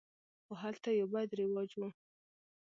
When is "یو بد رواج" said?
0.99-1.71